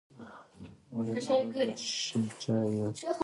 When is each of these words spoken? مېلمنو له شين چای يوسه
مېلمنو 0.95 1.59
له 1.69 1.75
شين 2.01 2.23
چای 2.41 2.67
يوسه 2.79 3.09